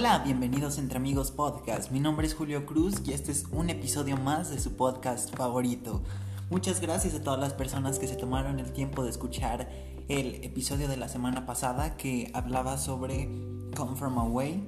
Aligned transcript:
Hola, 0.00 0.22
bienvenidos 0.24 0.78
entre 0.78 0.98
amigos 0.98 1.32
podcast. 1.32 1.90
Mi 1.90 1.98
nombre 1.98 2.24
es 2.24 2.32
Julio 2.32 2.66
Cruz 2.66 3.02
y 3.04 3.14
este 3.14 3.32
es 3.32 3.46
un 3.50 3.68
episodio 3.68 4.16
más 4.16 4.48
de 4.48 4.60
su 4.60 4.76
podcast 4.76 5.34
favorito. 5.34 6.04
Muchas 6.50 6.80
gracias 6.80 7.14
a 7.14 7.20
todas 7.20 7.40
las 7.40 7.52
personas 7.52 7.98
que 7.98 8.06
se 8.06 8.14
tomaron 8.14 8.60
el 8.60 8.72
tiempo 8.72 9.02
de 9.02 9.10
escuchar 9.10 9.68
el 10.06 10.36
episodio 10.44 10.86
de 10.86 10.96
la 10.96 11.08
semana 11.08 11.46
pasada 11.46 11.96
que 11.96 12.30
hablaba 12.32 12.78
sobre 12.78 13.28
Come 13.74 13.96
From 13.96 14.18
Away. 14.20 14.62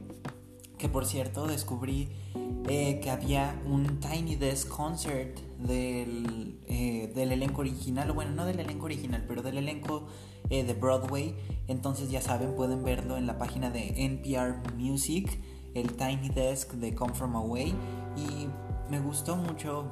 Que 0.76 0.88
por 0.88 1.06
cierto 1.06 1.46
descubrí 1.46 2.08
eh, 2.68 2.98
que 3.00 3.10
había 3.10 3.54
un 3.66 4.00
Tiny 4.00 4.34
Desk 4.34 4.66
Concert 4.66 5.38
del, 5.60 6.58
eh, 6.66 7.12
del 7.14 7.30
elenco 7.30 7.60
original, 7.60 8.10
bueno, 8.10 8.32
no 8.32 8.46
del 8.46 8.58
elenco 8.58 8.86
original, 8.86 9.24
pero 9.28 9.42
del 9.42 9.58
elenco 9.58 10.08
eh, 10.50 10.64
de 10.64 10.74
Broadway. 10.74 11.34
Entonces 11.68 12.10
ya 12.10 12.20
saben, 12.20 12.54
pueden 12.54 12.84
verlo 12.84 13.16
en 13.16 13.26
la 13.26 13.38
página 13.38 13.70
de 13.70 14.04
NPR 14.04 14.74
Music, 14.76 15.40
el 15.74 15.96
Tiny 15.96 16.28
Desk 16.28 16.72
de 16.72 16.94
Come 16.94 17.14
From 17.14 17.36
Away. 17.36 17.74
Y 18.16 18.48
me 18.90 19.00
gustó 19.00 19.36
mucho 19.36 19.90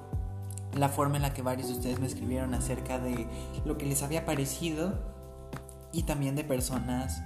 la 0.76 0.88
forma 0.88 1.16
en 1.16 1.22
la 1.22 1.32
que 1.32 1.42
varios 1.42 1.68
de 1.68 1.74
ustedes 1.74 1.98
me 1.98 2.06
escribieron 2.06 2.54
acerca 2.54 2.98
de 2.98 3.26
lo 3.64 3.78
que 3.78 3.86
les 3.86 4.02
había 4.02 4.26
parecido 4.26 4.98
y 5.92 6.02
también 6.02 6.36
de 6.36 6.44
personas 6.44 7.22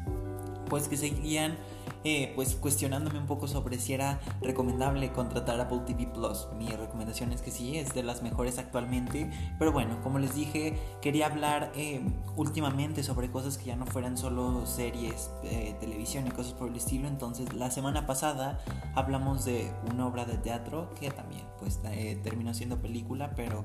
pues 0.68 0.88
que 0.88 0.96
seguían 0.96 1.56
eh, 2.04 2.32
pues 2.34 2.54
cuestionándome 2.56 3.18
un 3.18 3.26
poco 3.26 3.46
sobre 3.46 3.78
si 3.78 3.94
era 3.94 4.20
recomendable 4.40 5.12
contratar 5.12 5.60
Apple 5.60 5.82
TV 5.86 6.06
Plus. 6.06 6.48
Mi 6.58 6.68
recomendación 6.68 7.32
es 7.32 7.42
que 7.42 7.50
sí, 7.50 7.78
es 7.78 7.94
de 7.94 8.02
las 8.02 8.22
mejores 8.22 8.58
actualmente. 8.58 9.30
Pero 9.58 9.72
bueno, 9.72 10.00
como 10.02 10.18
les 10.18 10.34
dije, 10.34 10.78
quería 11.00 11.26
hablar 11.26 11.72
eh, 11.76 12.00
últimamente 12.36 13.02
sobre 13.02 13.30
cosas 13.30 13.58
que 13.58 13.66
ya 13.66 13.76
no 13.76 13.86
fueran 13.86 14.18
solo 14.18 14.66
series, 14.66 15.30
eh, 15.44 15.76
televisión 15.80 16.26
y 16.26 16.30
cosas 16.30 16.52
por 16.54 16.68
el 16.68 16.76
estilo. 16.76 17.08
Entonces, 17.08 17.52
la 17.54 17.70
semana 17.70 18.06
pasada 18.06 18.60
hablamos 18.94 19.44
de 19.44 19.70
una 19.92 20.06
obra 20.06 20.24
de 20.24 20.38
teatro 20.38 20.90
que 20.98 21.10
también 21.10 21.42
pues 21.58 21.80
terminó 22.24 22.54
siendo 22.54 22.82
película, 22.82 23.32
pero 23.36 23.64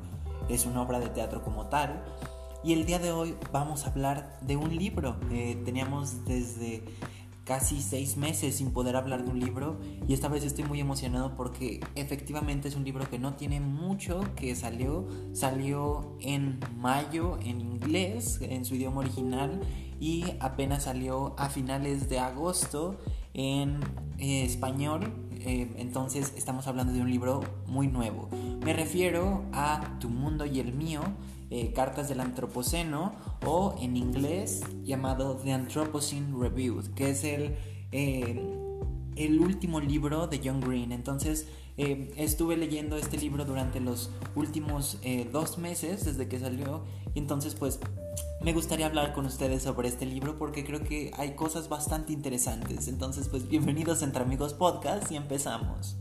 es 0.50 0.66
una 0.66 0.82
obra 0.82 1.00
de 1.00 1.10
teatro 1.10 1.42
como 1.42 1.66
tal. 1.68 2.04
Y 2.64 2.74
el 2.74 2.86
día 2.86 3.00
de 3.00 3.12
hoy 3.12 3.36
vamos 3.52 3.86
a 3.86 3.92
hablar 3.92 4.38
de 4.42 4.58
un 4.58 4.76
libro. 4.76 5.16
Eh, 5.32 5.62
teníamos 5.64 6.26
desde 6.26 6.84
casi 7.48 7.82
seis 7.82 8.18
meses 8.18 8.56
sin 8.56 8.72
poder 8.72 8.98
hablar 8.98 9.24
de 9.24 9.32
un 9.32 9.40
libro 9.40 9.80
y 10.06 10.14
esta 10.14 10.28
vez 10.28 10.44
estoy 10.44 10.66
muy 10.66 10.82
emocionado 10.82 11.36
porque 11.36 11.80
efectivamente 11.96 12.68
es 12.68 12.76
un 12.76 12.84
libro 12.84 13.10
que 13.10 13.20
no 13.20 13.36
tiene 13.36 13.62
mucho 13.62 14.22
que 14.36 14.54
salió. 14.56 15.08
Salió 15.34 16.18
en 16.20 16.60
mayo 16.78 17.40
en 17.42 17.62
inglés, 17.62 18.40
en 18.42 18.66
su 18.66 18.76
idioma 18.76 19.00
original 19.00 19.62
y 20.00 20.26
apenas 20.40 20.84
salió 20.84 21.36
a 21.38 21.50
finales 21.50 22.10
de 22.10 22.20
agosto 22.20 23.00
en 23.34 23.80
eh, 24.18 24.44
español. 24.44 25.14
Eh, 25.40 25.74
entonces 25.78 26.34
estamos 26.36 26.68
hablando 26.68 26.92
de 26.92 27.02
un 27.02 27.10
libro 27.10 27.42
muy 27.66 27.88
nuevo. 27.88 28.28
Me 28.64 28.74
refiero 28.74 29.46
a 29.54 29.98
Tu 30.00 30.10
mundo 30.10 30.46
y 30.46 30.60
el 30.60 30.74
mío 30.74 31.02
eh, 31.50 31.72
Cartas 31.74 32.10
del 32.10 32.20
Antropoceno 32.20 33.14
o 33.46 33.76
en 33.80 33.96
inglés 33.96 34.64
llamado 34.84 35.38
The 35.38 35.54
Anthropocene 35.54 36.38
Reviewed, 36.38 36.88
que 36.94 37.12
es 37.12 37.24
el, 37.24 37.56
eh, 37.94 38.38
el 39.16 39.40
último 39.40 39.80
libro 39.80 40.28
de 40.28 40.42
John 40.44 40.60
Green. 40.60 40.92
Entonces 40.92 41.48
eh, 41.78 42.14
estuve 42.18 42.58
leyendo 42.58 42.98
este 42.98 43.18
libro 43.18 43.46
durante 43.46 43.80
los 43.80 44.12
últimos 44.36 45.00
dos 45.32 45.58
meses 45.58 46.04
desde 46.04 46.28
que 46.28 46.40
salió 46.40 46.84
y 47.14 47.20
entonces 47.20 47.56
pues 47.56 47.80
me 48.42 48.52
gustaría 48.52 48.86
hablar 48.86 49.14
con 49.14 49.26
ustedes 49.26 49.64
sobre 49.64 49.88
este 49.88 50.06
libro 50.06 50.38
porque 50.38 50.66
creo 50.66 50.84
que 50.84 51.12
hay 51.18 51.36
cosas 51.36 51.70
bastante 51.70 52.12
interesantes. 52.12 52.90
Entonces 52.90 53.30
pues 53.30 53.48
bienvenidos 53.48 54.02
entre 54.02 54.22
amigos 54.22 54.54
podcast 54.54 55.10
y 55.12 55.16
empezamos. 55.16 55.96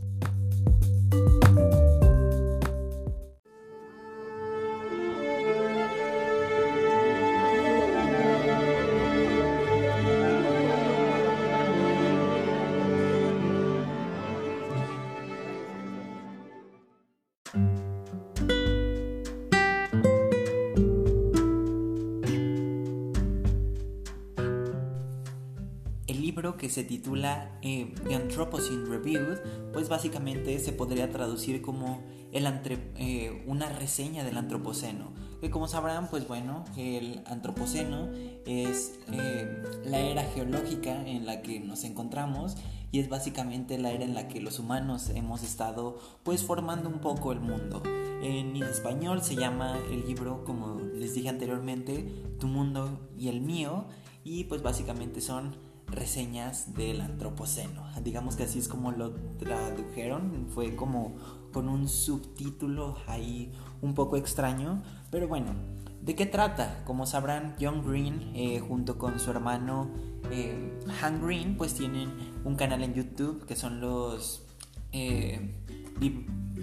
Que 26.57 26.69
se 26.69 26.83
titula 26.83 27.57
eh, 27.63 27.93
The 28.07 28.15
Anthropocene 28.15 28.85
Reviewed, 28.85 29.39
pues 29.73 29.89
básicamente 29.89 30.59
se 30.59 30.71
podría 30.71 31.09
traducir 31.09 31.63
como 31.63 32.03
el 32.31 32.45
eh, 32.45 33.43
una 33.47 33.69
reseña 33.69 34.23
del 34.23 34.37
Antropoceno. 34.37 35.11
Que 35.41 35.49
como 35.49 35.67
sabrán, 35.67 36.09
pues 36.09 36.27
bueno, 36.27 36.63
el 36.75 37.23
Antropoceno 37.25 38.09
es 38.45 38.99
eh, 39.11 39.63
la 39.83 39.99
era 39.99 40.23
geológica 40.23 41.07
en 41.07 41.25
la 41.25 41.41
que 41.41 41.59
nos 41.59 41.83
encontramos 41.83 42.55
y 42.91 42.99
es 42.99 43.09
básicamente 43.09 43.77
la 43.77 43.91
era 43.91 44.05
en 44.05 44.13
la 44.13 44.27
que 44.27 44.39
los 44.39 44.59
humanos 44.59 45.09
hemos 45.09 45.43
estado 45.43 45.97
pues 46.23 46.43
formando 46.43 46.87
un 46.89 46.99
poco 46.99 47.31
el 47.31 47.39
mundo. 47.39 47.81
En 48.21 48.55
español 48.57 49.23
se 49.23 49.35
llama 49.35 49.77
el 49.91 50.05
libro, 50.05 50.43
como 50.43 50.79
les 50.79 51.13
dije 51.13 51.29
anteriormente, 51.29 52.25
Tu 52.39 52.47
mundo 52.47 53.09
y 53.17 53.29
el 53.29 53.41
mío 53.41 53.85
y 54.23 54.43
pues 54.43 54.61
básicamente 54.61 55.21
son 55.21 55.55
reseñas 55.87 56.73
del 56.73 57.01
antropoceno. 57.01 57.83
Digamos 58.03 58.35
que 58.35 58.43
así 58.43 58.59
es 58.59 58.67
como 58.67 58.91
lo 58.91 59.13
tradujeron, 59.39 60.47
fue 60.53 60.75
como 60.75 61.15
con 61.51 61.69
un 61.69 61.87
subtítulo 61.87 62.97
ahí 63.07 63.51
un 63.81 63.93
poco 63.93 64.17
extraño, 64.17 64.83
pero 65.09 65.27
bueno, 65.27 65.53
¿de 66.01 66.15
qué 66.15 66.25
trata? 66.25 66.83
Como 66.85 67.05
sabrán, 67.05 67.55
John 67.59 67.83
Green 67.85 68.31
eh, 68.35 68.59
junto 68.59 68.97
con 68.97 69.19
su 69.19 69.31
hermano 69.31 69.89
eh, 70.29 70.77
Han 71.01 71.25
Green 71.25 71.57
pues 71.57 71.73
tienen 71.73 72.11
un 72.43 72.55
canal 72.55 72.83
en 72.83 72.93
YouTube 72.93 73.45
que 73.45 73.55
son 73.55 73.79
los 73.79 74.45
eh, 74.91 75.55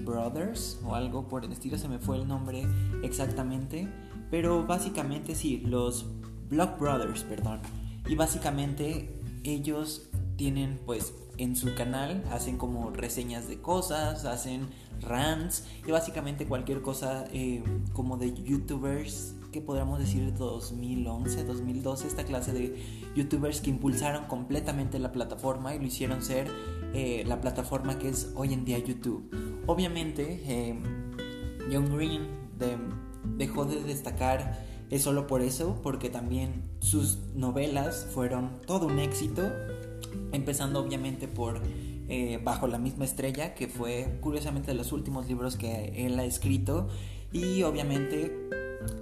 Brothers 0.04 0.80
o 0.84 0.94
algo 0.94 1.28
por 1.28 1.44
el 1.44 1.52
estilo, 1.52 1.78
se 1.78 1.88
me 1.88 1.98
fue 1.98 2.18
el 2.18 2.28
nombre 2.28 2.66
exactamente, 3.02 3.88
pero 4.30 4.66
básicamente 4.66 5.34
sí, 5.34 5.62
los 5.64 6.06
Block 6.48 6.78
Brothers, 6.78 7.24
perdón. 7.24 7.60
Y 8.06 8.14
básicamente 8.14 9.20
ellos 9.44 10.08
tienen 10.36 10.80
pues 10.84 11.14
en 11.38 11.56
su 11.56 11.74
canal 11.74 12.24
hacen 12.30 12.58
como 12.58 12.90
reseñas 12.90 13.48
de 13.48 13.60
cosas, 13.60 14.24
hacen 14.24 14.68
rants 15.00 15.64
y 15.86 15.90
básicamente 15.90 16.46
cualquier 16.46 16.82
cosa 16.82 17.24
eh, 17.32 17.62
como 17.92 18.16
de 18.16 18.32
youtubers 18.34 19.34
que 19.52 19.60
podríamos 19.60 20.00
decir 20.00 20.34
2011, 20.34 21.44
2012, 21.44 22.08
esta 22.08 22.24
clase 22.24 22.52
de 22.52 22.82
youtubers 23.14 23.60
que 23.60 23.70
impulsaron 23.70 24.24
completamente 24.24 24.98
la 24.98 25.12
plataforma 25.12 25.74
y 25.74 25.78
lo 25.78 25.86
hicieron 25.86 26.22
ser 26.22 26.50
eh, 26.92 27.22
la 27.26 27.40
plataforma 27.40 27.96
que 27.98 28.08
es 28.08 28.32
hoy 28.34 28.52
en 28.52 28.64
día 28.64 28.78
YouTube. 28.78 29.30
Obviamente, 29.66 30.42
eh, 30.44 30.76
John 31.72 31.96
Green 31.96 32.26
dejó 33.36 33.64
de 33.64 33.82
destacar 33.84 34.64
es 34.90 35.02
solo 35.02 35.26
por 35.26 35.40
eso, 35.40 35.80
porque 35.82 36.10
también 36.10 36.62
sus 36.84 37.18
novelas 37.34 38.06
fueron 38.12 38.60
todo 38.66 38.86
un 38.86 38.98
éxito, 38.98 39.50
empezando 40.32 40.80
obviamente 40.80 41.26
por 41.26 41.62
eh, 42.08 42.38
Bajo 42.44 42.66
la 42.66 42.78
misma 42.78 43.06
estrella, 43.06 43.54
que 43.54 43.68
fue 43.68 44.18
curiosamente 44.20 44.72
de 44.72 44.76
los 44.76 44.92
últimos 44.92 45.26
libros 45.26 45.56
que 45.56 46.04
él 46.04 46.18
ha 46.18 46.24
escrito, 46.26 46.88
y 47.32 47.62
obviamente 47.62 48.50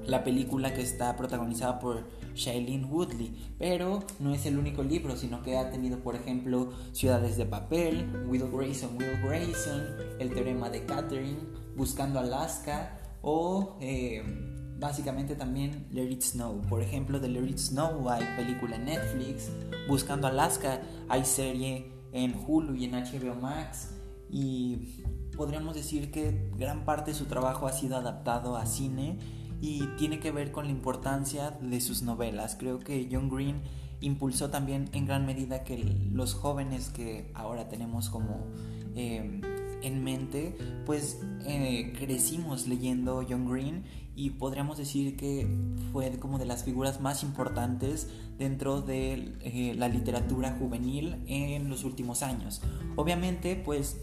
la 0.06 0.22
película 0.22 0.72
que 0.72 0.80
está 0.80 1.16
protagonizada 1.16 1.80
por 1.80 2.04
Shailene 2.36 2.86
Woodley, 2.86 3.34
pero 3.58 4.04
no 4.20 4.32
es 4.32 4.46
el 4.46 4.58
único 4.58 4.84
libro, 4.84 5.16
sino 5.16 5.42
que 5.42 5.56
ha 5.58 5.70
tenido, 5.70 5.98
por 5.98 6.14
ejemplo, 6.14 6.70
Ciudades 6.92 7.36
de 7.36 7.46
Papel, 7.46 8.26
Will 8.28 8.48
Grayson, 8.48 8.96
Will 8.96 9.20
Grayson, 9.24 9.82
El 10.20 10.32
Teorema 10.32 10.70
de 10.70 10.86
Catherine, 10.86 11.40
Buscando 11.76 12.20
Alaska 12.20 13.00
o 13.22 13.76
eh, 13.80 14.51
básicamente 14.82 15.36
también 15.36 15.86
Let 15.92 16.10
It 16.10 16.22
Snow. 16.22 16.60
Por 16.68 16.82
ejemplo, 16.82 17.20
de 17.20 17.28
Let 17.28 17.48
It 17.48 17.58
Snow 17.58 18.10
hay 18.10 18.24
película 18.36 18.76
en 18.76 18.86
Netflix, 18.86 19.50
Buscando 19.88 20.26
Alaska 20.26 20.82
hay 21.08 21.24
serie 21.24 21.92
en 22.12 22.34
Hulu 22.46 22.74
y 22.74 22.84
en 22.84 22.92
HBO 22.92 23.34
Max 23.34 23.94
y 24.28 25.04
podríamos 25.36 25.74
decir 25.74 26.10
que 26.10 26.50
gran 26.56 26.84
parte 26.84 27.12
de 27.12 27.16
su 27.16 27.26
trabajo 27.26 27.66
ha 27.66 27.72
sido 27.72 27.96
adaptado 27.96 28.56
a 28.56 28.66
cine 28.66 29.18
y 29.60 29.86
tiene 29.96 30.18
que 30.18 30.32
ver 30.32 30.50
con 30.50 30.66
la 30.66 30.72
importancia 30.72 31.52
de 31.60 31.80
sus 31.80 32.02
novelas. 32.02 32.56
Creo 32.58 32.80
que 32.80 33.08
John 33.10 33.28
Green 33.28 33.62
impulsó 34.00 34.50
también 34.50 34.88
en 34.92 35.06
gran 35.06 35.24
medida 35.26 35.62
que 35.62 35.78
los 36.12 36.34
jóvenes 36.34 36.90
que 36.90 37.30
ahora 37.34 37.68
tenemos 37.68 38.10
como 38.10 38.46
eh, 38.94 39.40
en 39.82 40.04
mente, 40.04 40.56
pues 40.86 41.20
eh, 41.44 41.92
crecimos 41.98 42.66
leyendo 42.66 43.24
John 43.28 43.50
Green 43.50 43.84
y 44.14 44.30
podríamos 44.30 44.78
decir 44.78 45.16
que 45.16 45.48
fue 45.92 46.10
como 46.18 46.38
de 46.38 46.44
las 46.44 46.64
figuras 46.64 47.00
más 47.00 47.22
importantes 47.22 48.08
dentro 48.38 48.82
de 48.82 49.34
eh, 49.40 49.74
la 49.76 49.88
literatura 49.88 50.56
juvenil 50.58 51.22
en 51.26 51.68
los 51.68 51.84
últimos 51.84 52.22
años. 52.22 52.60
Obviamente, 52.96 53.56
pues 53.56 53.96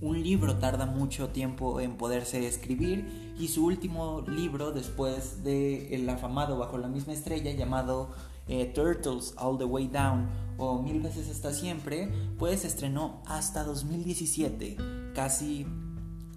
un 0.00 0.22
libro 0.22 0.58
tarda 0.58 0.86
mucho 0.86 1.30
tiempo 1.30 1.80
en 1.80 1.96
poderse 1.96 2.46
escribir 2.46 3.34
y 3.38 3.48
su 3.48 3.64
último 3.64 4.22
libro 4.28 4.70
después 4.70 5.42
de 5.42 5.94
el 5.94 6.08
afamado 6.08 6.56
Bajo 6.56 6.78
la 6.78 6.88
misma 6.88 7.14
estrella 7.14 7.52
llamado 7.52 8.10
eh, 8.46 8.66
Turtles 8.66 9.34
All 9.36 9.58
the 9.58 9.64
Way 9.64 9.88
Down 9.88 10.28
o 10.56 10.82
Mil 10.82 11.00
veces 11.00 11.28
hasta 11.30 11.52
siempre, 11.52 12.10
pues 12.38 12.64
estrenó 12.64 13.22
hasta 13.26 13.64
2017, 13.64 14.76
casi 15.18 15.66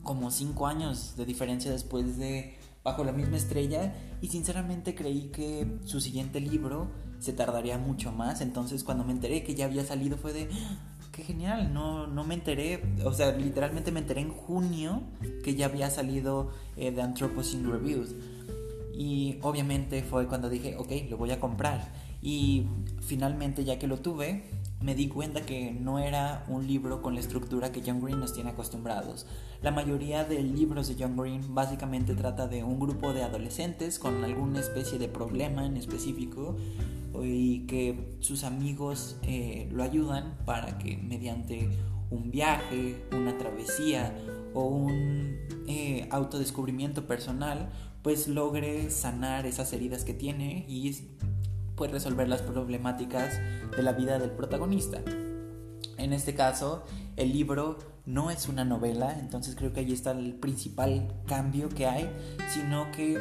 como 0.02 0.32
5 0.32 0.66
años 0.66 1.14
de 1.16 1.26
diferencia 1.26 1.72
después 1.72 2.18
de 2.18 2.58
Bajo 2.84 3.04
la 3.04 3.12
misma 3.12 3.38
estrella 3.38 3.94
y 4.22 4.30
sinceramente 4.30 4.96
creí 4.96 5.28
que 5.28 5.78
su 5.86 6.02
siguiente 6.02 6.40
libro 6.40 6.90
se 7.20 7.32
tardaría 7.32 7.78
mucho 7.78 8.12
más, 8.12 8.42
entonces 8.42 8.84
cuando 8.84 9.04
me 9.04 9.12
enteré 9.12 9.44
que 9.44 9.54
ya 9.54 9.66
había 9.66 9.86
salido 9.86 10.18
fue 10.18 10.34
de 10.34 10.50
¡Ah! 10.52 10.98
qué 11.12 11.22
genial, 11.22 11.72
no, 11.76 12.08
no 12.08 12.24
me 12.24 12.34
enteré, 12.34 12.82
o 13.06 13.14
sea, 13.14 13.34
literalmente 13.34 13.92
me 13.92 14.00
enteré 14.00 14.22
en 14.22 14.32
junio 14.32 15.04
que 15.44 15.54
ya 15.54 15.68
había 15.68 15.92
salido 15.92 16.50
eh, 16.76 16.92
The 16.92 17.04
Anthropocene 17.04 17.70
Reviews. 17.70 18.16
Y 18.96 19.38
obviamente 19.44 20.02
fue 20.02 20.28
cuando 20.28 20.50
dije, 20.50 20.76
ok, 20.76 20.92
lo 21.08 21.18
voy 21.18 21.30
a 21.30 21.40
comprar. 21.40 21.92
Y 22.22 22.66
finalmente, 23.02 23.64
ya 23.64 23.78
que 23.78 23.88
lo 23.88 23.98
tuve, 23.98 24.44
me 24.82 24.96
di 24.96 25.08
cuenta 25.08 25.42
que 25.42 25.72
no 25.72 26.00
era 26.00 26.44
un 26.48 26.66
libro 26.66 27.02
con 27.02 27.14
la 27.14 27.20
estructura 27.20 27.72
que 27.72 27.84
John 27.86 28.02
Green 28.02 28.20
nos 28.20 28.34
tiene 28.34 28.50
acostumbrados. 28.50 29.28
La 29.62 29.72
mayoría 29.72 30.24
de 30.24 30.42
libros 30.42 30.88
de 30.88 30.96
John 31.02 31.16
Green 31.16 31.54
básicamente 31.54 32.16
trata 32.16 32.48
de 32.48 32.64
un 32.64 32.80
grupo 32.80 33.14
de 33.14 33.24
adolescentes 33.24 34.00
con 34.00 34.24
alguna 34.24 34.60
especie 34.60 34.98
de 34.98 35.08
problema 35.08 35.66
en 35.66 35.78
específico 35.78 36.56
y 37.22 37.68
que 37.68 38.16
sus 38.20 38.44
amigos 38.44 39.18
eh, 39.24 39.70
lo 39.72 39.84
ayudan 39.84 40.38
para 40.46 40.78
que 40.78 40.98
mediante 40.98 41.70
un 42.10 42.32
viaje, 42.32 43.06
una 43.12 43.38
travesía 43.38 44.16
o 44.54 44.66
un 44.66 45.38
eh, 45.68 46.08
autodescubrimiento 46.12 47.06
personal 47.06 47.70
pues 48.02 48.28
logre 48.28 48.90
sanar 48.90 49.46
esas 49.46 49.72
heridas 49.74 50.04
que 50.04 50.14
tiene 50.14 50.66
y 50.68 50.96
resolver 51.88 52.28
las 52.28 52.42
problemáticas 52.42 53.40
de 53.76 53.84
la 53.84 53.94
vida 53.94 54.20
del 54.20 54.32
protagonista. 54.32 55.02
En 55.98 56.14
este 56.14 56.34
caso, 56.34 56.84
el 57.16 57.32
libro 57.32 57.78
no 58.06 58.32
es 58.32 58.48
una 58.48 58.66
novela, 58.66 59.18
entonces 59.20 59.56
creo 59.56 59.74
que 59.74 59.82
ahí 59.82 59.94
está 59.94 60.12
el 60.12 60.34
principal 60.34 61.14
cambio 61.28 61.70
que 61.70 61.86
hay, 61.86 62.10
sino 62.50 62.92
que 62.92 63.20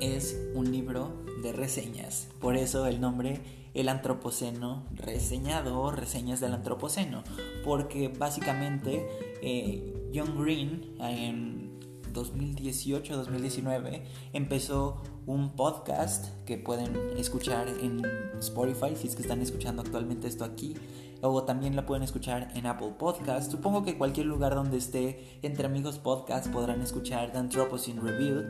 es 0.00 0.36
un 0.54 0.70
libro 0.70 1.24
de 1.42 1.52
reseñas. 1.52 2.28
Por 2.40 2.56
eso 2.56 2.86
el 2.86 3.00
nombre 3.00 3.40
El 3.74 3.88
Antropoceno 3.88 4.86
reseñado 4.92 5.90
reseñas 5.90 6.40
del 6.40 6.54
Antropoceno, 6.54 7.24
porque 7.64 8.08
básicamente 8.08 9.06
eh, 9.42 10.10
John 10.14 10.38
Green 10.38 10.94
en 11.00 11.65
2018-2019 12.16 14.02
empezó 14.32 15.02
un 15.26 15.54
podcast 15.54 16.26
que 16.44 16.56
pueden 16.56 16.96
escuchar 17.18 17.68
en 17.68 18.02
Spotify 18.38 18.96
si 18.96 19.08
es 19.08 19.14
que 19.14 19.22
están 19.22 19.42
escuchando 19.42 19.82
actualmente 19.82 20.26
esto 20.26 20.44
aquí 20.44 20.74
o 21.22 21.44
también 21.44 21.76
la 21.76 21.86
pueden 21.86 22.02
escuchar 22.02 22.50
en 22.54 22.66
Apple 22.66 22.94
Podcast. 22.98 23.50
Supongo 23.50 23.84
que 23.84 23.96
cualquier 23.96 24.26
lugar 24.26 24.54
donde 24.54 24.76
esté 24.76 25.38
entre 25.42 25.66
amigos 25.66 25.98
podcast 25.98 26.48
podrán 26.48 26.82
escuchar 26.82 27.32
The 27.32 27.38
Anthropocene 27.38 28.00
Review 28.00 28.44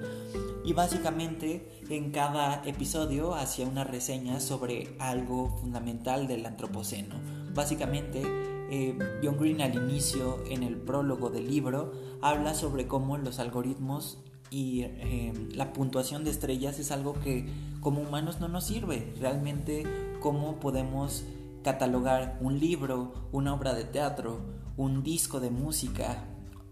y 0.65 0.73
básicamente 0.73 1.81
en 1.89 2.11
cada 2.11 2.63
episodio 2.65 3.35
hacía 3.35 3.67
una 3.67 3.85
reseña 3.85 4.41
sobre 4.41 4.97
algo 4.99 5.57
fundamental 5.61 6.27
del 6.27 6.45
antropoceno. 6.45 7.15
Básicamente 7.55 8.23
eh, 8.71 8.99
John 9.23 9.37
Green 9.39 9.61
al 9.61 9.75
inicio, 9.75 10.43
en 10.51 10.63
el 10.63 10.77
prólogo 10.77 11.31
del 11.31 11.49
libro, 11.49 11.93
habla 12.23 12.55
sobre 12.55 12.87
cómo 12.87 13.17
los 13.19 13.39
algoritmos 13.39 14.19
y 14.51 14.83
eh, 14.83 15.33
la 15.53 15.73
puntuación 15.73 16.25
de 16.25 16.31
estrellas 16.31 16.79
es 16.79 16.93
algo 16.93 17.15
que 17.15 17.49
como 17.81 18.01
humanos 18.01 18.41
no 18.41 18.49
nos 18.49 18.67
sirve. 18.67 19.13
Realmente 19.21 19.85
cómo 20.21 20.61
podemos 20.61 21.25
catalogar 21.63 22.39
un 22.41 22.59
libro, 22.61 23.13
una 23.33 23.55
obra 23.55 23.75
de 23.75 23.85
teatro, 23.85 24.41
un 24.77 25.03
disco 25.03 25.41
de 25.41 25.51
música 25.51 26.25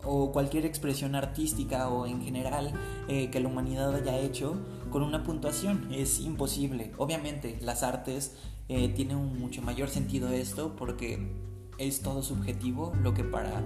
o 0.04 0.32
cualquier 0.32 0.66
expresión 0.66 1.14
artística 1.14 1.88
o 1.88 2.06
en 2.06 2.22
general 2.22 2.72
eh, 3.08 3.30
que 3.30 3.40
la 3.40 3.48
humanidad 3.48 3.94
haya 3.94 4.18
hecho 4.18 4.56
con 4.90 5.02
una 5.02 5.22
puntuación. 5.24 5.88
Es 5.92 6.20
imposible. 6.20 6.92
Obviamente 6.98 7.58
las 7.60 7.82
artes 7.82 8.36
tienen 8.66 9.18
un 9.18 9.38
mucho 9.38 9.60
mayor 9.60 9.90
sentido 9.90 10.30
esto 10.30 10.74
porque 10.74 11.34
es 11.78 12.00
todo 12.00 12.22
subjetivo, 12.22 12.92
lo 13.02 13.12
que 13.14 13.24
para 13.24 13.62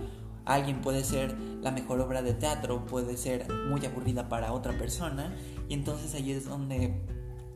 alguien 0.49 0.81
puede 0.81 1.05
ser 1.05 1.37
la 1.63 1.71
mejor 1.71 2.01
obra 2.01 2.23
de 2.23 2.35
teatro 2.35 2.87
puede 2.87 3.17
ser 3.17 3.47
muy 3.69 3.85
aburrida 3.85 4.29
para 4.29 4.53
otra 4.53 4.77
persona 4.77 5.37
y 5.69 5.75
entonces 5.75 6.15
ahí 6.15 6.33
es 6.33 6.47
donde 6.47 7.03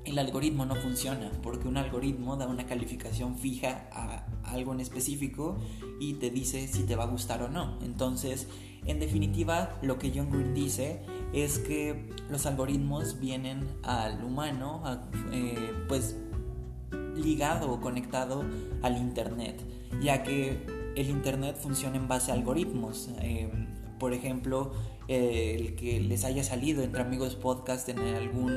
el 0.05 0.19
algoritmo 0.19 0.67
no 0.67 0.75
funciona 0.77 1.31
porque 1.43 1.69
un 1.69 1.77
algoritmo 1.77 2.37
da 2.37 2.47
una 2.47 2.67
calificación 2.67 3.39
fija 3.39 3.89
a 3.93 4.27
algo 4.45 4.73
en 4.73 4.81
específico 4.81 5.59
y 6.01 6.15
te 6.15 6.31
dice 6.31 6.69
si 6.69 6.83
te 6.83 6.97
va 6.97 7.05
a 7.05 7.07
gustar 7.07 7.43
o 7.43 7.49
no. 7.49 7.79
Entonces, 7.83 8.49
en 8.85 8.99
definitiva, 8.99 9.79
lo 9.81 9.99
que 10.01 10.13
John 10.15 10.31
Green 10.31 10.55
dice 10.55 11.03
es 11.33 11.61
que 11.61 12.11
los 12.29 12.47
algoritmos 12.47 13.21
vienen 13.21 13.69
al 13.85 14.25
humano 14.25 14.83
eh, 15.33 15.73
pues 15.87 16.17
ligado 17.15 17.71
o 17.71 17.81
conectado 17.81 18.45
al 18.83 18.97
Internet 18.97 19.63
ya 20.01 20.23
que 20.23 20.82
el 20.97 21.11
Internet 21.11 21.57
funciona 21.61 21.97
en 21.97 22.09
base 22.09 22.31
a 22.31 22.35
algoritmos. 22.35 23.11
Eh, 23.21 23.51
por 23.99 24.13
ejemplo, 24.13 24.73
eh, 25.09 25.57
el 25.59 25.77
que 25.77 26.01
les 26.01 26.25
haya 26.25 26.43
salido 26.43 26.83
entre 26.83 27.03
amigos 27.03 27.37
podcast 27.37 27.89
en 27.89 27.99
algún, 28.01 28.53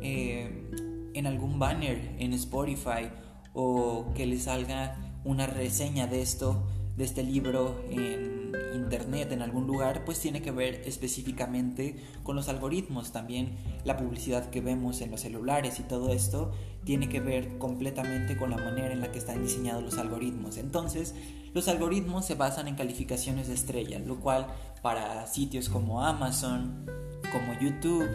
eh, 0.00 1.10
en 1.14 1.26
algún 1.26 1.58
banner 1.58 2.16
en 2.18 2.32
Spotify 2.32 3.10
o 3.52 4.12
que 4.14 4.26
les 4.26 4.44
salga 4.44 5.20
una 5.24 5.46
reseña 5.46 6.06
de 6.06 6.22
esto, 6.22 6.66
de 6.96 7.04
este 7.04 7.22
libro 7.22 7.82
en 7.90 8.52
internet 8.74 9.32
en 9.32 9.42
algún 9.42 9.66
lugar, 9.66 10.04
pues 10.04 10.18
tiene 10.20 10.42
que 10.42 10.50
ver 10.50 10.82
específicamente 10.86 11.96
con 12.22 12.36
los 12.36 12.48
algoritmos. 12.48 13.12
También 13.12 13.56
la 13.84 13.96
publicidad 13.96 14.50
que 14.50 14.60
vemos 14.60 15.00
en 15.00 15.10
los 15.10 15.20
celulares 15.20 15.78
y 15.80 15.82
todo 15.82 16.10
esto 16.12 16.52
tiene 16.84 17.08
que 17.08 17.20
ver 17.20 17.58
completamente 17.58 18.36
con 18.36 18.50
la 18.50 18.56
manera 18.56 18.92
en 18.92 19.00
la 19.00 19.12
que 19.12 19.18
están 19.18 19.42
diseñados 19.42 19.82
los 19.82 19.98
algoritmos. 19.98 20.56
Entonces, 20.56 21.14
los 21.52 21.68
algoritmos 21.68 22.24
se 22.26 22.34
basan 22.34 22.68
en 22.68 22.76
calificaciones 22.76 23.48
de 23.48 23.54
estrella, 23.54 23.98
lo 23.98 24.20
cual 24.20 24.46
para 24.82 25.26
sitios 25.26 25.68
como 25.68 26.04
Amazon, 26.04 26.86
como 27.32 27.58
YouTube, 27.60 28.08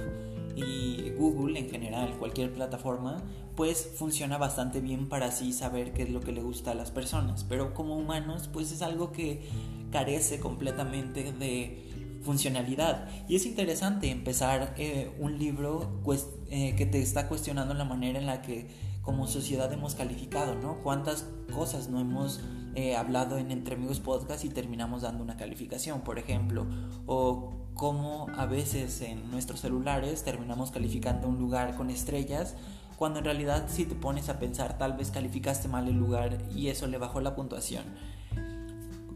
y 0.56 1.12
Google 1.12 1.60
en 1.60 1.70
general, 1.70 2.16
cualquier 2.18 2.54
plataforma, 2.54 3.24
pues 3.62 3.92
funciona 3.94 4.40
bastante 4.40 4.82
bien 4.82 5.08
para 5.08 5.28
así 5.28 5.54
saber 5.54 5.94
qué 5.94 6.02
es 6.02 6.10
lo 6.10 6.20
que 6.20 6.32
le 6.32 6.42
gusta 6.42 6.72
a 6.72 6.74
las 6.74 6.90
personas. 6.90 7.44
Pero 7.44 7.76
como 7.76 7.96
humanos, 7.96 8.50
pues 8.52 8.72
es 8.72 8.82
algo 8.82 9.12
que 9.12 9.48
carece 9.92 10.40
completamente 10.40 11.32
de 11.32 12.18
funcionalidad. 12.24 13.08
Y 13.30 13.36
es 13.36 13.46
interesante 13.46 14.10
empezar 14.10 14.74
eh, 14.80 15.16
un 15.20 15.38
libro 15.38 16.02
eh, 16.50 16.74
que 16.76 16.88
te 16.88 17.04
está 17.04 17.28
cuestionando 17.28 17.76
la 17.76 17.86
manera 17.86 18.18
en 18.18 18.26
la 18.26 18.42
que 18.42 18.68
como 19.04 19.28
sociedad 19.28 19.72
hemos 19.72 19.94
calificado, 19.94 20.56
¿no? 20.56 20.82
Cuántas 20.82 21.28
cosas 21.54 21.88
no 21.88 22.00
hemos 22.00 22.42
eh, 22.74 22.96
hablado 22.96 23.38
en 23.38 23.52
Entre 23.52 23.76
Amigos 23.76 24.00
Podcast 24.00 24.44
y 24.44 24.50
terminamos 24.50 25.04
dando 25.04 25.24
una 25.24 25.38
calificación, 25.38 26.02
por 26.02 26.18
ejemplo, 26.18 26.66
o 27.06 27.54
cómo 27.76 28.26
a 28.36 28.48
veces 28.48 29.02
en 29.02 29.30
nuestros 29.30 29.60
celulares 29.60 30.24
terminamos 30.24 30.72
calificando 30.72 31.28
un 31.28 31.38
lugar 31.38 31.76
con 31.76 31.92
estrellas 31.92 32.56
cuando 33.02 33.18
en 33.18 33.26
realidad 33.26 33.66
si 33.68 33.86
te 33.86 33.96
pones 33.96 34.30
a 34.30 34.38
pensar 34.38 34.78
tal 34.78 34.94
vez 34.94 35.10
calificaste 35.10 35.68
mal 35.68 35.88
el 35.88 35.96
lugar 35.96 36.38
y 36.56 36.68
eso 36.68 36.86
le 36.86 37.00
bajó 37.00 37.20
la 37.20 37.34
puntuación. 37.34 37.84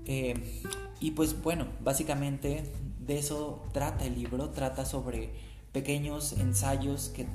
Eh, 0.07 0.63
y 0.99 1.11
pues 1.11 1.39
bueno, 1.43 1.67
básicamente 1.83 2.63
de 2.99 3.19
eso 3.19 3.61
trata 3.73 4.05
el 4.05 4.15
libro, 4.15 4.49
trata 4.49 4.85
sobre 4.85 5.33
pequeños 5.71 6.33
ensayos 6.33 7.09
que 7.09 7.27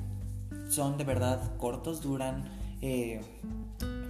son 0.69 0.97
de 0.97 1.05
verdad 1.05 1.55
cortos, 1.55 2.01
duran, 2.01 2.51
eh, 2.81 3.21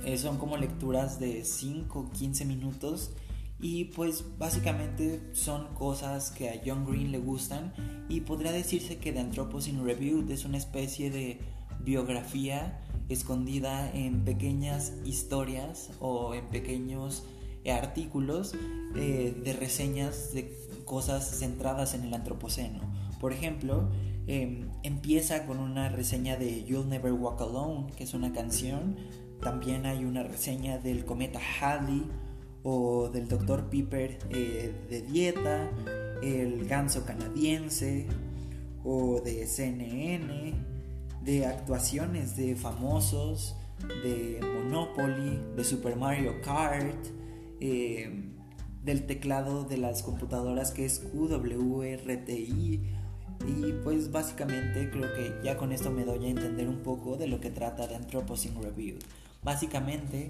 eh, 0.03 0.17
son 0.17 0.39
como 0.39 0.57
lecturas 0.57 1.19
de 1.19 1.45
5 1.45 2.09
15 2.11 2.45
minutos 2.45 3.11
y 3.59 3.83
pues 3.83 4.25
básicamente 4.39 5.21
son 5.33 5.75
cosas 5.75 6.31
que 6.31 6.49
a 6.49 6.59
John 6.65 6.87
Green 6.87 7.11
le 7.11 7.19
gustan 7.19 7.71
y 8.09 8.21
podría 8.21 8.51
decirse 8.51 8.97
que 8.97 9.11
The 9.11 9.19
Anthropocene 9.19 9.83
Review 9.83 10.25
es 10.31 10.43
una 10.43 10.57
especie 10.57 11.11
de 11.11 11.50
biografía 11.83 12.79
escondida 13.09 13.91
en 13.93 14.23
pequeñas 14.23 14.93
historias 15.05 15.91
o 15.99 16.33
en 16.33 16.45
pequeños 16.47 17.25
artículos 17.65 18.53
de 18.93 19.55
reseñas 19.59 20.33
de 20.33 20.57
cosas 20.85 21.39
centradas 21.39 21.93
en 21.93 22.03
el 22.03 22.13
antropoceno. 22.13 22.79
Por 23.21 23.33
ejemplo, 23.33 23.87
em, 24.25 24.67
empieza 24.81 25.45
con 25.45 25.59
una 25.59 25.89
reseña 25.89 26.37
de 26.37 26.63
You'll 26.65 26.89
Never 26.89 27.13
Walk 27.13 27.39
Alone, 27.39 27.87
que 27.95 28.03
es 28.03 28.15
una 28.15 28.33
canción. 28.33 28.97
También 29.41 29.85
hay 29.85 30.05
una 30.05 30.23
reseña 30.23 30.79
del 30.79 31.05
cometa 31.05 31.39
Halley 31.59 32.03
o 32.63 33.09
del 33.09 33.27
Dr. 33.27 33.69
Piper 33.69 34.17
eh, 34.31 34.73
de 34.89 35.01
dieta, 35.03 35.69
el 36.23 36.67
ganso 36.67 37.05
canadiense 37.05 38.07
o 38.83 39.21
de 39.21 39.45
CNN, 39.45 40.53
de 41.23 41.45
actuaciones 41.45 42.35
de 42.35 42.55
famosos, 42.55 43.55
de 44.03 44.39
Monopoly, 44.41 45.39
de 45.55 45.63
Super 45.63 45.95
Mario 45.95 46.41
Kart, 46.41 47.07
em, 47.59 48.31
del 48.83 49.05
teclado 49.05 49.63
de 49.63 49.77
las 49.77 50.01
computadoras 50.03 50.71
que 50.71 50.85
es 50.85 50.99
QWRTI 50.99 52.81
y 53.47 53.73
pues 53.83 54.11
básicamente 54.11 54.89
creo 54.89 55.13
que 55.13 55.39
ya 55.43 55.57
con 55.57 55.71
esto 55.71 55.91
me 55.91 56.03
doy 56.03 56.25
a 56.25 56.29
entender 56.29 56.67
un 56.67 56.79
poco 56.79 57.17
de 57.17 57.27
lo 57.27 57.39
que 57.39 57.49
trata 57.49 57.87
de 57.87 57.95
Anthropocene 57.95 58.59
Review. 58.61 58.97
Básicamente 59.43 60.29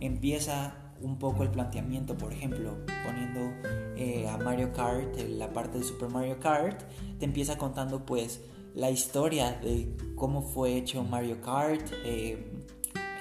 empieza 0.00 0.74
un 1.00 1.18
poco 1.18 1.42
el 1.42 1.50
planteamiento, 1.50 2.16
por 2.16 2.32
ejemplo, 2.32 2.76
poniendo 3.04 3.52
eh, 3.96 4.28
a 4.28 4.36
Mario 4.36 4.72
Kart, 4.72 5.16
la 5.28 5.52
parte 5.52 5.78
de 5.78 5.84
Super 5.84 6.10
Mario 6.10 6.38
Kart, 6.38 6.82
te 7.18 7.24
empieza 7.24 7.56
contando 7.56 8.04
pues 8.04 8.40
la 8.74 8.90
historia 8.90 9.58
de 9.62 9.96
cómo 10.14 10.42
fue 10.42 10.76
hecho 10.76 11.02
Mario 11.02 11.40
Kart, 11.40 11.90
eh, 12.04 12.52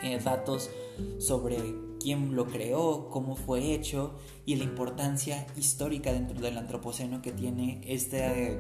eh, 0.04 0.20
datos 0.24 0.70
sobre 1.18 1.58
quién 2.00 2.36
lo 2.36 2.46
creó, 2.46 3.10
cómo 3.10 3.36
fue 3.36 3.74
hecho 3.74 4.16
y 4.46 4.56
la 4.56 4.64
importancia 4.64 5.48
histórica 5.58 6.14
dentro 6.14 6.40
del 6.40 6.58
antropoceno 6.58 7.22
que 7.22 7.32
tiene 7.32 7.82
este 7.86 8.54
eh, 8.54 8.60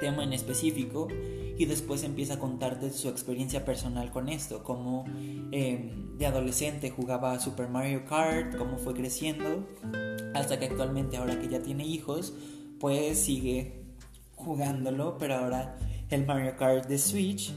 tema 0.00 0.24
en 0.24 0.32
específico. 0.32 1.08
Y 1.58 1.66
después 1.66 2.02
empieza 2.02 2.34
a 2.34 2.38
contarte 2.38 2.90
su 2.90 3.08
experiencia 3.08 3.64
personal 3.64 4.10
con 4.10 4.30
esto, 4.30 4.64
cómo 4.64 5.04
de 5.50 6.26
adolescente 6.26 6.90
jugaba 6.90 7.38
Super 7.38 7.68
Mario 7.68 8.06
Kart, 8.06 8.56
cómo 8.56 8.78
fue 8.78 8.94
creciendo, 8.94 9.68
hasta 10.34 10.58
que 10.58 10.64
actualmente 10.64 11.18
ahora 11.18 11.38
que 11.38 11.48
ya 11.48 11.62
tiene 11.62 11.86
hijos, 11.86 12.34
pues 12.80 13.18
sigue 13.18 13.84
jugándolo, 14.34 15.18
pero 15.18 15.36
ahora 15.36 15.76
el 16.12 16.26
Mario 16.26 16.56
Kart 16.56 16.86
de 16.88 16.98
Switch 16.98 17.52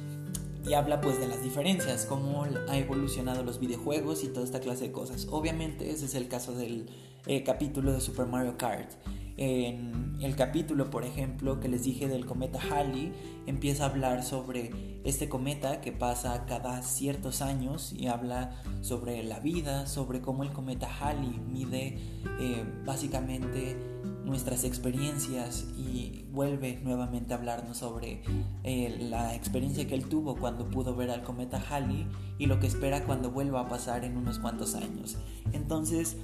y 0.67 0.73
habla 0.73 1.01
pues 1.01 1.19
de 1.19 1.27
las 1.27 1.43
diferencias, 1.43 2.05
cómo 2.05 2.45
ha 2.67 2.77
evolucionado 2.77 3.43
los 3.43 3.59
videojuegos 3.59 4.23
y 4.23 4.29
toda 4.29 4.45
esta 4.45 4.59
clase 4.59 4.85
de 4.85 4.91
cosas. 4.91 5.27
Obviamente 5.29 5.91
ese 5.91 6.05
es 6.05 6.15
el 6.15 6.27
caso 6.27 6.53
del 6.53 6.89
eh, 7.27 7.43
capítulo 7.43 7.91
de 7.91 8.01
Super 8.01 8.25
Mario 8.25 8.57
Kart. 8.57 8.91
En 9.37 10.15
el 10.21 10.35
capítulo, 10.37 10.89
por 10.89 11.03
ejemplo, 11.03 11.59
que 11.59 11.67
les 11.67 11.83
dije 11.83 12.07
del 12.07 12.25
cometa 12.25 12.59
Halley, 12.71 13.11
empieza 13.45 13.83
a 13.83 13.89
hablar 13.89 14.23
sobre 14.23 14.71
este 15.03 15.27
cometa 15.27 15.81
que 15.81 15.91
pasa 15.91 16.45
cada 16.47 16.81
ciertos 16.81 17.41
años 17.41 17.91
y 17.91 18.07
habla 18.07 18.61
sobre 18.81 19.21
la 19.23 19.39
vida, 19.41 19.87
sobre 19.87 20.21
cómo 20.21 20.43
el 20.43 20.53
cometa 20.53 20.87
Halley 20.87 21.37
mide 21.51 21.97
eh, 22.39 22.63
básicamente 22.85 23.75
nuestras 24.25 24.63
experiencias 24.63 25.65
y 25.77 26.25
vuelve 26.31 26.79
nuevamente 26.83 27.33
a 27.33 27.37
hablarnos 27.37 27.77
sobre 27.77 28.23
eh, 28.63 28.97
la 29.09 29.35
experiencia 29.35 29.87
que 29.87 29.95
él 29.95 30.07
tuvo 30.07 30.35
cuando 30.35 30.69
pudo 30.69 30.95
ver 30.95 31.11
al 31.11 31.23
cometa 31.23 31.63
Halley 31.69 32.07
y 32.37 32.47
lo 32.47 32.59
que 32.59 32.67
espera 32.67 33.05
cuando 33.05 33.31
vuelva 33.31 33.61
a 33.61 33.67
pasar 33.69 34.03
en 34.03 34.17
unos 34.17 34.39
cuantos 34.39 34.75
años. 34.75 35.17
Entonces, 35.53 36.17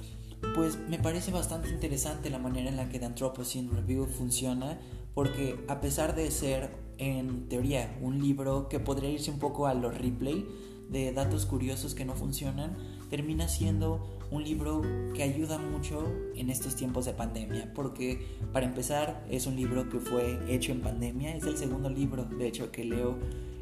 pues 0.54 0.78
me 0.88 0.98
parece 0.98 1.30
bastante 1.30 1.70
interesante 1.70 2.28
la 2.28 2.38
manera 2.38 2.68
en 2.68 2.76
la 2.76 2.88
que 2.88 2.98
The 2.98 3.06
Anthropocene 3.06 3.70
Review 3.70 4.06
funciona, 4.06 4.78
porque 5.14 5.64
a 5.68 5.80
pesar 5.80 6.14
de 6.14 6.30
ser 6.30 6.70
en 6.98 7.48
teoría 7.48 7.96
un 8.02 8.20
libro 8.20 8.68
que 8.68 8.80
podría 8.80 9.10
irse 9.10 9.30
un 9.30 9.38
poco 9.38 9.66
a 9.66 9.74
los 9.74 9.96
replay 9.96 10.46
de 10.90 11.12
datos 11.12 11.46
curiosos 11.46 11.94
que 11.94 12.04
no 12.04 12.14
funcionan, 12.14 12.76
termina 13.08 13.48
siendo 13.48 14.21
un 14.32 14.42
libro 14.42 14.82
que 15.14 15.22
ayuda 15.22 15.58
mucho 15.58 16.10
en 16.34 16.48
estos 16.48 16.74
tiempos 16.74 17.04
de 17.04 17.12
pandemia, 17.12 17.70
porque 17.74 18.26
para 18.52 18.64
empezar 18.64 19.24
es 19.30 19.46
un 19.46 19.56
libro 19.56 19.88
que 19.90 20.00
fue 20.00 20.38
hecho 20.48 20.72
en 20.72 20.80
pandemia, 20.80 21.36
es 21.36 21.44
el 21.44 21.56
segundo 21.58 21.90
libro 21.90 22.24
de 22.24 22.48
hecho 22.48 22.72
que 22.72 22.84
leo 22.84 23.18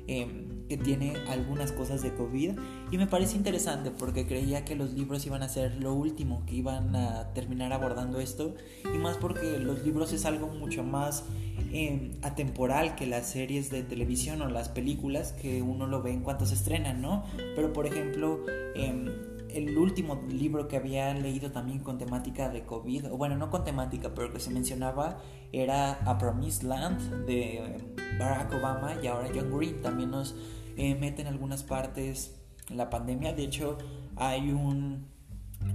em, 0.07 0.67
que 0.69 0.77
tiene 0.77 1.15
algunas 1.29 1.73
cosas 1.73 2.01
de 2.03 2.15
COVID 2.15 2.53
y 2.93 2.99
me 2.99 3.09
parece 3.09 3.37
interesante 3.37 3.91
porque 3.91 4.29
creía 4.29 4.65
que 4.65 4.77
los 4.77 4.93
libros 4.93 5.27
iban 5.27 5.43
a 5.43 5.49
ser 5.49 5.75
lo 5.83 5.93
último, 5.95 6.45
que 6.47 6.55
iban 6.55 6.95
a 6.95 7.33
terminar 7.35 7.73
abordando 7.73 8.21
esto 8.21 8.55
y 8.85 8.99
más 8.99 9.17
porque 9.17 9.59
los 9.59 9.85
libros 9.85 10.13
es 10.13 10.25
algo 10.25 10.47
mucho 10.47 10.85
más 10.85 11.25
em, 11.73 12.13
atemporal 12.23 12.95
que 12.95 13.07
las 13.07 13.27
series 13.27 13.71
de 13.71 13.83
televisión 13.83 14.43
o 14.43 14.49
las 14.49 14.69
películas 14.69 15.33
que 15.33 15.63
uno 15.63 15.89
lo 15.89 16.03
ve 16.03 16.13
en 16.13 16.21
cuanto 16.21 16.47
se 16.47 16.55
estrenan, 16.55 17.03
¿no? 17.03 17.25
Pero 17.57 17.73
por 17.73 17.87
ejemplo, 17.87 18.45
em, 18.77 19.11
el 19.55 19.77
último 19.77 20.23
libro 20.29 20.69
que 20.69 20.77
había 20.77 21.13
leído 21.15 21.53
también 21.53 21.81
con 21.81 21.99
temática 21.99 22.49
de 22.49 22.65
COVID, 22.65 23.09
bueno, 23.11 23.37
no 23.37 23.51
con 23.51 23.65
temática, 23.65 24.13
pero 24.15 24.33
que 24.33 24.41
se 24.41 24.51
mencionaba, 24.51 25.19
era 25.53 25.93
A 26.05 26.19
Promised 26.19 26.63
Land 26.63 27.27
de 27.27 27.95
Barack 28.19 28.53
Obama 28.55 28.97
y 29.03 29.07
ahora 29.07 29.29
John 29.35 29.57
Green 29.57 29.81
también 29.81 30.11
nos 30.11 30.35
eh, 30.77 30.95
mete 30.95 31.23
en 31.23 31.29
algunas 31.29 31.63
partes 31.63 32.41
la 32.69 32.91
pandemia. 32.91 33.33
De 33.33 33.45
hecho, 33.45 33.79
hay 34.17 34.51
un 34.51 35.07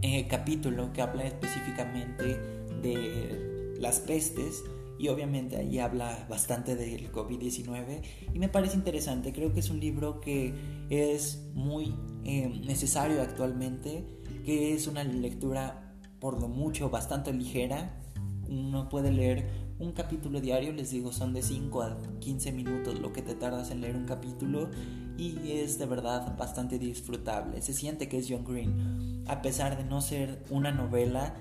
eh, 0.02 0.28
capítulo 0.28 0.94
que 0.94 1.02
habla 1.02 1.24
específicamente 1.24 2.40
de 2.82 3.76
las 3.80 4.00
pestes 4.00 4.64
y 4.98 5.08
obviamente 5.10 5.58
ahí 5.58 5.80
habla 5.80 6.26
bastante 6.30 6.76
del 6.76 7.12
COVID-19 7.12 8.02
y 8.34 8.40
me 8.40 8.50
parece 8.50 8.76
interesante, 8.76 9.34
creo 9.34 9.54
que 9.54 9.60
es 9.60 9.70
un 9.70 9.80
libro 9.80 10.22
que 10.22 10.54
es 10.90 11.48
muy 11.54 11.96
eh, 12.24 12.62
necesario 12.66 13.22
actualmente, 13.22 14.06
que 14.46 14.74
es 14.74 14.88
una 14.88 15.04
lectura 15.04 15.94
por 16.20 16.42
lo 16.42 16.48
mucho 16.48 16.90
bastante 16.90 17.34
ligera, 17.34 18.02
uno 18.48 18.90
puede 18.90 19.12
leer 19.12 19.66
un 19.78 19.92
capítulo 19.92 20.40
diario, 20.40 20.72
les 20.72 20.92
digo, 20.92 21.12
son 21.12 21.34
de 21.34 21.42
5 21.42 21.82
a 21.82 21.98
15 22.20 22.52
minutos 22.54 23.00
lo 23.00 23.12
que 23.12 23.22
te 23.22 23.36
tardas 23.36 23.72
en 23.72 23.82
leer 23.82 23.96
un 23.96 24.06
capítulo 24.06 24.70
y 25.18 25.52
es 25.52 25.78
de 25.80 25.86
verdad 25.86 26.38
bastante 26.38 26.80
disfrutable. 26.80 27.62
Se 27.62 27.74
siente 27.74 28.08
que 28.08 28.18
es 28.18 28.28
John 28.30 28.46
Green. 28.46 29.24
A 29.28 29.42
pesar 29.42 29.78
de 29.78 29.84
no 29.84 30.02
ser 30.02 30.44
una 30.50 30.72
novela, 30.72 31.36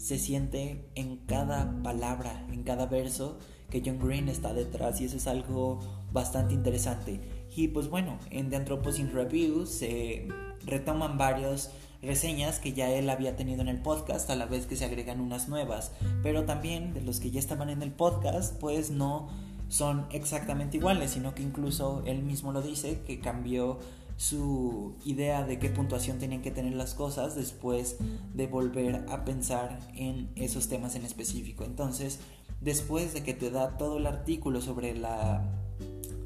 se 0.00 0.18
siente 0.18 0.88
en 0.94 1.18
cada 1.26 1.82
palabra, 1.82 2.46
en 2.50 2.62
cada 2.62 2.86
verso 2.86 3.38
que 3.68 3.82
John 3.84 3.98
Green 3.98 4.30
está 4.30 4.54
detrás 4.54 4.98
y 5.00 5.04
eso 5.04 5.18
es 5.18 5.26
algo 5.26 5.78
bastante 6.10 6.54
interesante. 6.54 7.20
Y 7.54 7.68
pues 7.68 7.90
bueno, 7.90 8.18
en 8.30 8.48
The 8.48 8.56
Anthropocene 8.56 9.12
Review 9.12 9.66
se 9.66 10.26
retoman 10.64 11.18
varias 11.18 11.70
reseñas 12.00 12.60
que 12.60 12.72
ya 12.72 12.90
él 12.90 13.10
había 13.10 13.36
tenido 13.36 13.60
en 13.60 13.68
el 13.68 13.82
podcast 13.82 14.30
a 14.30 14.36
la 14.36 14.46
vez 14.46 14.66
que 14.66 14.74
se 14.74 14.86
agregan 14.86 15.20
unas 15.20 15.50
nuevas, 15.50 15.92
pero 16.22 16.46
también 16.46 16.94
de 16.94 17.02
los 17.02 17.20
que 17.20 17.30
ya 17.30 17.38
estaban 17.38 17.68
en 17.68 17.82
el 17.82 17.92
podcast 17.92 18.58
pues 18.58 18.90
no 18.90 19.28
son 19.68 20.06
exactamente 20.12 20.78
iguales, 20.78 21.10
sino 21.10 21.34
que 21.34 21.42
incluso 21.42 22.02
él 22.06 22.22
mismo 22.22 22.52
lo 22.52 22.62
dice 22.62 23.02
que 23.06 23.20
cambió 23.20 23.78
su 24.20 24.96
idea 25.06 25.46
de 25.46 25.58
qué 25.58 25.70
puntuación 25.70 26.18
tenían 26.18 26.42
que 26.42 26.50
tener 26.50 26.74
las 26.74 26.92
cosas 26.92 27.36
después 27.36 27.96
de 28.34 28.46
volver 28.46 29.06
a 29.08 29.24
pensar 29.24 29.78
en 29.94 30.28
esos 30.36 30.68
temas 30.68 30.94
en 30.94 31.06
específico. 31.06 31.64
Entonces, 31.64 32.18
después 32.60 33.14
de 33.14 33.22
que 33.22 33.32
te 33.32 33.50
da 33.50 33.78
todo 33.78 33.96
el 33.96 34.06
artículo 34.06 34.60
sobre 34.60 34.94
la 34.94 35.42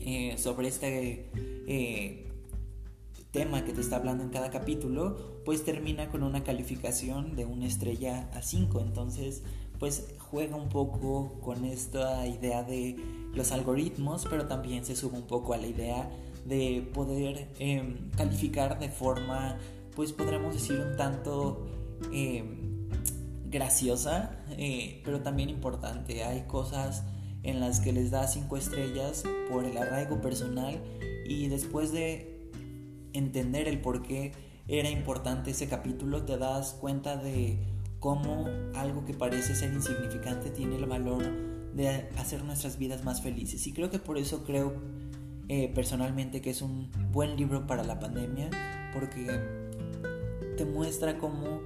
eh, 0.01 0.35
sobre 0.39 0.67
este 0.67 1.31
eh, 1.69 2.33
tema 3.31 3.65
que 3.65 3.73
te 3.73 3.81
está 3.81 3.95
hablando 3.95 4.25
en 4.25 4.31
cada 4.31 4.51
capítulo, 4.51 5.17
pues 5.45 5.65
termina 5.65 6.09
con 6.09 6.25
una 6.25 6.43
calificación 6.43 7.37
de 7.37 7.45
una 7.45 7.69
estrella 7.69 8.29
a 8.35 8.43
5. 8.43 8.81
Entonces, 8.81 9.43
pues 9.79 10.09
juega 10.19 10.57
un 10.57 10.69
poco 10.69 11.39
con 11.41 11.65
esta 11.65 12.27
idea 12.27 12.65
de 12.65 12.97
los 13.35 13.53
algoritmos, 13.53 14.27
pero 14.29 14.49
también 14.49 14.85
se 14.85 14.97
sube 14.97 15.17
un 15.17 15.29
poco 15.29 15.55
a 15.55 15.59
la 15.59 15.69
idea 15.69 16.11
de 16.45 16.89
poder 16.93 17.49
em, 17.59 18.11
calificar 18.17 18.79
de 18.79 18.89
forma, 18.89 19.59
pues 19.95 20.13
podríamos 20.13 20.55
decir 20.55 20.79
un 20.79 20.97
tanto 20.97 21.67
em, 22.13 22.89
graciosa, 23.47 24.45
eh, 24.59 25.01
pero 25.05 25.21
también 25.21 25.49
importante. 25.49 26.25
Hay 26.25 26.43
cosas 26.43 27.05
en 27.43 27.61
las 27.61 27.81
que 27.81 27.93
les 27.93 28.11
da 28.11 28.27
cinco 28.27 28.57
estrellas 28.57 29.25
por 29.51 29.65
el 29.65 29.77
arraigo 29.77 30.21
personal 30.21 30.81
y 31.27 31.49
después 31.49 31.93
de 31.93 32.51
entender 33.13 33.69
el 33.69 33.81
por 33.81 34.03
qué 34.03 34.33
era 34.67 34.91
importante 34.91 35.51
ese 35.51 35.69
capítulo, 35.69 36.25
te 36.25 36.39
das 36.39 36.73
cuenta 36.81 37.17
de 37.17 37.59
cómo 38.01 38.47
algo 38.75 39.05
que 39.05 39.15
parece 39.15 39.55
ser 39.55 39.73
insignificante 39.73 40.51
tiene 40.51 40.77
el 40.77 40.87
valor 40.87 41.23
de 41.75 42.09
hacer 42.17 42.45
nuestras 42.45 42.79
vidas 42.79 43.05
más 43.05 43.23
felices. 43.23 43.67
Y 43.67 43.73
creo 43.73 43.91
que 43.91 43.99
por 43.99 44.19
eso 44.19 44.45
creo 44.45 44.75
eh, 45.49 45.71
personalmente 45.75 46.41
que 46.41 46.51
es 46.51 46.63
un 46.63 46.91
buen 47.13 47.37
libro 47.37 47.67
para 47.67 47.85
la 47.85 47.99
pandemia 47.99 48.51
porque 48.95 49.27
te 50.57 50.65
muestra 50.65 51.19
cómo 51.19 51.61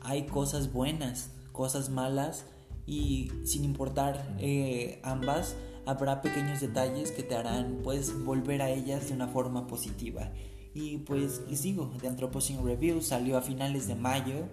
hay 0.00 0.26
cosas 0.26 0.72
buenas, 0.72 1.32
cosas 1.52 1.90
malas 1.90 2.44
y 2.86 3.30
sin 3.44 3.64
importar 3.64 4.36
eh, 4.38 5.00
ambas, 5.02 5.56
habrá 5.86 6.22
pequeños 6.22 6.60
detalles 6.60 7.12
que 7.12 7.22
te 7.22 7.34
harán 7.34 7.80
pues 7.82 8.24
volver 8.24 8.62
a 8.62 8.70
ellas 8.70 9.08
de 9.08 9.14
una 9.14 9.28
forma 9.28 9.66
positiva. 9.66 10.32
Y 10.72 10.98
pues 10.98 11.42
les 11.48 11.62
digo, 11.62 11.90
The 12.00 12.06
Anthropocene 12.06 12.62
Review 12.62 13.02
salió 13.02 13.36
a 13.36 13.42
finales 13.42 13.88
de 13.88 13.96
mayo 13.96 14.46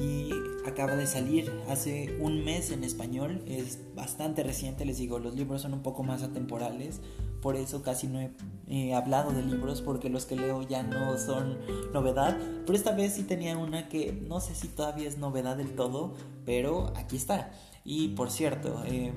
y 0.00 0.30
acaba 0.66 0.96
de 0.96 1.06
salir 1.06 1.52
hace 1.68 2.16
un 2.20 2.44
mes 2.44 2.72
en 2.72 2.82
español. 2.82 3.42
Es 3.46 3.78
bastante 3.94 4.42
reciente, 4.42 4.84
les 4.84 4.98
digo, 4.98 5.20
los 5.20 5.36
libros 5.36 5.62
son 5.62 5.74
un 5.74 5.82
poco 5.82 6.02
más 6.02 6.22
atemporales. 6.24 7.00
Por 7.40 7.56
eso 7.56 7.82
casi 7.82 8.08
no 8.08 8.20
he 8.68 8.94
hablado 8.94 9.30
de 9.30 9.42
libros 9.42 9.80
porque 9.80 10.10
los 10.10 10.26
que 10.26 10.36
leo 10.36 10.62
ya 10.62 10.82
no 10.82 11.16
son 11.18 11.58
novedad. 11.92 12.36
Pero 12.66 12.76
esta 12.76 12.92
vez 12.92 13.14
sí 13.14 13.22
tenía 13.22 13.56
una 13.56 13.88
que 13.88 14.12
no 14.12 14.40
sé 14.40 14.56
si 14.56 14.68
todavía 14.68 15.08
es 15.08 15.18
novedad 15.18 15.56
del 15.56 15.74
todo, 15.76 16.14
pero 16.44 16.92
aquí 16.96 17.16
está. 17.16 17.52
Y 17.84 18.08
por 18.08 18.30
cierto, 18.30 18.82
eh, 18.86 19.12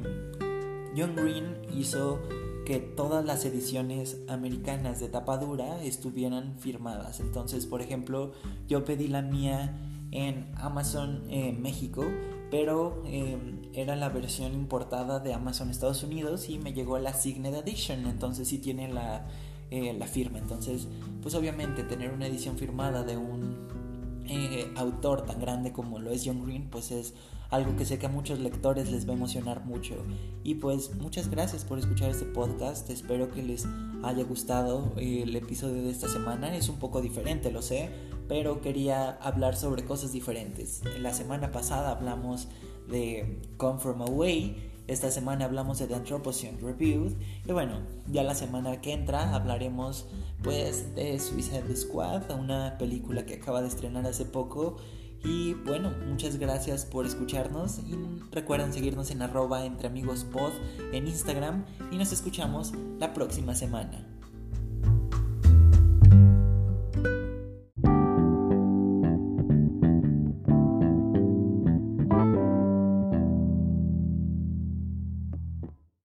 John 0.95 1.15
Green 1.15 1.57
hizo 1.73 2.21
que 2.65 2.79
todas 2.79 3.25
las 3.25 3.45
ediciones 3.45 4.17
americanas 4.27 4.99
de 4.99 5.09
tapadura 5.09 5.83
estuvieran 5.83 6.57
firmadas. 6.59 7.19
Entonces, 7.19 7.65
por 7.65 7.81
ejemplo, 7.81 8.31
yo 8.67 8.85
pedí 8.85 9.07
la 9.07 9.21
mía 9.21 9.77
en 10.11 10.51
Amazon 10.55 11.23
México, 11.59 12.05
pero 12.51 13.01
em, 13.07 13.63
era 13.73 13.95
la 13.95 14.09
versión 14.09 14.53
importada 14.53 15.19
de 15.19 15.33
Amazon 15.33 15.71
Estados 15.71 16.03
Unidos 16.03 16.49
y 16.49 16.59
me 16.59 16.73
llegó 16.73 16.99
la 16.99 17.13
Signed 17.13 17.55
Edition, 17.55 18.05
entonces 18.05 18.47
sí 18.47 18.59
tiene 18.59 18.93
la, 18.93 19.25
eh, 19.71 19.91
la 19.97 20.05
firma. 20.05 20.37
Entonces, 20.37 20.87
pues 21.23 21.33
obviamente 21.33 21.81
tener 21.83 22.11
una 22.11 22.27
edición 22.27 22.57
firmada 22.59 23.03
de 23.03 23.17
un 23.17 23.82
eh, 24.27 24.71
autor 24.75 25.25
tan 25.25 25.39
grande 25.39 25.71
como 25.71 25.99
lo 25.99 26.11
es 26.11 26.23
John 26.25 26.45
Green, 26.45 26.69
pues 26.69 26.91
es 26.91 27.13
algo 27.49 27.75
que 27.75 27.85
sé 27.85 27.99
que 27.99 28.07
a 28.07 28.09
muchos 28.09 28.39
lectores 28.39 28.91
les 28.91 29.07
va 29.07 29.11
a 29.11 29.15
emocionar 29.15 29.63
mucho. 29.65 29.95
Y 30.43 30.55
pues 30.55 30.95
muchas 30.95 31.29
gracias 31.29 31.63
por 31.65 31.77
escuchar 31.77 32.09
este 32.09 32.25
podcast, 32.25 32.89
espero 32.89 33.29
que 33.31 33.43
les 33.43 33.67
haya 34.03 34.23
gustado 34.23 34.93
el 34.97 35.35
episodio 35.35 35.83
de 35.83 35.91
esta 35.91 36.07
semana, 36.07 36.55
es 36.55 36.69
un 36.69 36.77
poco 36.77 37.01
diferente, 37.01 37.51
lo 37.51 37.61
sé, 37.61 37.89
pero 38.27 38.61
quería 38.61 39.11
hablar 39.11 39.55
sobre 39.55 39.85
cosas 39.85 40.11
diferentes. 40.11 40.81
La 40.99 41.13
semana 41.13 41.51
pasada 41.51 41.91
hablamos 41.91 42.47
de 42.89 43.39
Come 43.57 43.79
From 43.79 44.01
Away, 44.01 44.72
esta 44.87 45.11
semana 45.11 45.45
hablamos 45.45 45.79
de 45.79 45.87
The 45.87 45.95
Anthropocene 45.95 46.57
Reviewed 46.61 47.13
y 47.47 47.51
bueno, 47.51 47.79
ya 48.11 48.23
la 48.23 48.35
semana 48.35 48.81
que 48.81 48.93
entra 48.93 49.33
hablaremos 49.33 50.07
pues 50.43 50.93
de 50.95 51.19
Suicide 51.19 51.75
Squad, 51.75 52.29
una 52.37 52.77
película 52.77 53.25
que 53.25 53.35
acaba 53.35 53.61
de 53.61 53.67
estrenar 53.69 54.05
hace 54.05 54.25
poco. 54.25 54.77
Y 55.23 55.53
bueno, 55.53 55.93
muchas 56.05 56.37
gracias 56.37 56.85
por 56.85 57.05
escucharnos. 57.05 57.79
Y 57.79 57.95
recuerden 58.31 58.73
seguirnos 58.73 59.09
en 59.09 59.21
arroba 59.21 59.65
entre 59.65 59.87
amigos 59.87 60.25
pod 60.25 60.51
en 60.91 61.07
Instagram. 61.07 61.63
Y 61.91 61.97
nos 61.97 62.11
escuchamos 62.11 62.73
la 62.99 63.13
próxima 63.13 63.55
semana. 63.55 64.12